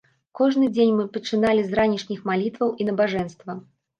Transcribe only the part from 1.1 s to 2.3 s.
пачыналі з ранішніх